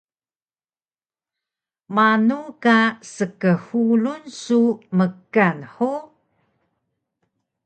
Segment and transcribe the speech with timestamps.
[1.95, 2.77] Manu ka
[3.13, 4.61] skxulun su
[4.97, 6.05] mkan hug?